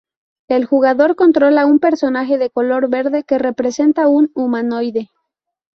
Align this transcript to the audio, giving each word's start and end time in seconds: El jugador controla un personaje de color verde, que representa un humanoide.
El 0.47 0.65
jugador 0.65 1.15
controla 1.15 1.67
un 1.67 1.77
personaje 1.77 2.39
de 2.39 2.49
color 2.49 2.89
verde, 2.89 3.21
que 3.23 3.37
representa 3.37 4.07
un 4.07 4.31
humanoide. 4.33 5.11